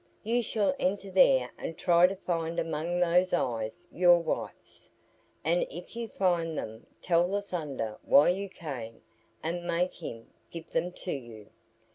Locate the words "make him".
9.63-10.31